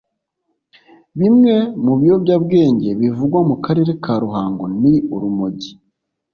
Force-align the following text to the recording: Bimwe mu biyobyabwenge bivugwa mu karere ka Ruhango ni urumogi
Bimwe 1.19 1.55
mu 1.83 1.93
biyobyabwenge 1.99 2.89
bivugwa 3.01 3.39
mu 3.49 3.55
karere 3.65 3.91
ka 4.03 4.13
Ruhango 4.23 4.63
ni 4.81 4.93
urumogi 5.15 5.71